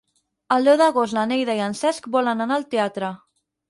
[0.55, 3.17] El deu d'agost na Neida i en Cesc volen anar al teatre.